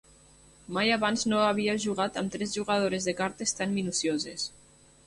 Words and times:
Mai 0.77 0.85
abans 0.95 1.25
no 1.33 1.43
havia 1.49 1.75
jugat 1.85 2.17
amb 2.23 2.35
tres 2.37 2.57
jugadores 2.61 3.09
de 3.11 3.17
cartes 3.21 3.59
tan 3.63 3.79
minucioses. 3.79 4.53